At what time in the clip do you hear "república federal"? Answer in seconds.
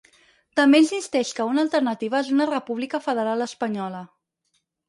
2.53-3.49